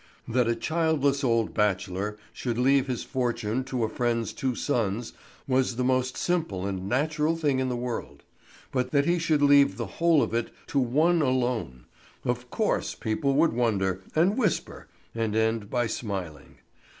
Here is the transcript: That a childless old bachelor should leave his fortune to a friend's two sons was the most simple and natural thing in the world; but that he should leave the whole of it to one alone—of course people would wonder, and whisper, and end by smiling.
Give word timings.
That 0.27 0.47
a 0.47 0.55
childless 0.55 1.23
old 1.23 1.53
bachelor 1.53 2.17
should 2.33 2.57
leave 2.57 2.87
his 2.87 3.03
fortune 3.03 3.63
to 3.65 3.83
a 3.83 3.87
friend's 3.87 4.33
two 4.33 4.55
sons 4.55 5.13
was 5.47 5.75
the 5.75 5.83
most 5.83 6.17
simple 6.17 6.65
and 6.65 6.89
natural 6.89 7.35
thing 7.37 7.59
in 7.59 7.69
the 7.69 7.75
world; 7.75 8.23
but 8.71 8.89
that 8.93 9.05
he 9.05 9.19
should 9.19 9.43
leave 9.43 9.77
the 9.77 9.85
whole 10.01 10.23
of 10.23 10.33
it 10.33 10.49
to 10.69 10.79
one 10.79 11.21
alone—of 11.21 12.49
course 12.49 12.95
people 12.95 13.35
would 13.35 13.53
wonder, 13.53 14.01
and 14.15 14.39
whisper, 14.39 14.87
and 15.13 15.35
end 15.35 15.69
by 15.69 15.85
smiling. 15.85 16.55